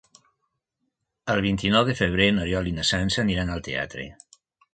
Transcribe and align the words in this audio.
El 1.33 1.41
vint-i-nou 1.47 1.85
de 1.89 1.95
febrer 1.99 2.27
n'Oriol 2.39 2.71
i 2.71 2.75
na 2.79 2.87
Sança 2.93 3.21
aniran 3.27 3.53
al 3.59 3.63
teatre. 3.71 4.09